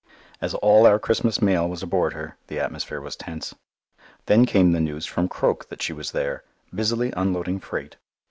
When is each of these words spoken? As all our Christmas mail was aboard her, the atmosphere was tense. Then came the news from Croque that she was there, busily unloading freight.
As 0.41 0.55
all 0.55 0.87
our 0.87 0.97
Christmas 0.97 1.43
mail 1.43 1.69
was 1.69 1.83
aboard 1.83 2.13
her, 2.13 2.35
the 2.47 2.59
atmosphere 2.59 2.99
was 2.99 3.15
tense. 3.15 3.53
Then 4.25 4.47
came 4.47 4.71
the 4.71 4.79
news 4.79 5.05
from 5.05 5.27
Croque 5.29 5.69
that 5.69 5.83
she 5.83 5.93
was 5.93 6.09
there, 6.11 6.43
busily 6.73 7.11
unloading 7.15 7.59
freight. 7.59 7.97